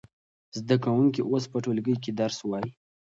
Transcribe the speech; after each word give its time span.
زده 0.57 0.75
کوونکي 0.83 1.21
اوس 1.29 1.43
په 1.51 1.57
ټولګي 1.63 1.95
کې 2.03 2.11
درس 2.19 2.39
وايي. 2.49 2.69